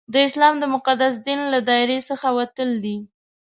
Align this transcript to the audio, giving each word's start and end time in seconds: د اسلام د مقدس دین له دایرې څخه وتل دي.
د 0.13 0.15
اسلام 0.27 0.55
د 0.59 0.63
مقدس 0.75 1.13
دین 1.27 1.39
له 1.53 1.59
دایرې 1.69 1.99
څخه 2.09 2.27
وتل 2.37 2.69
دي. 2.83 2.97